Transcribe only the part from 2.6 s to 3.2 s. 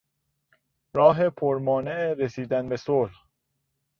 به صلح